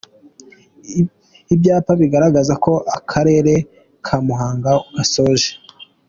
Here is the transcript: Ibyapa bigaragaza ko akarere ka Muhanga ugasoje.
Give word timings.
Ibyapa 1.53 1.91
bigaragaza 2.01 2.53
ko 2.63 2.73
akarere 2.97 3.53
ka 4.05 4.17
Muhanga 4.25 4.71
ugasoje. 4.87 5.49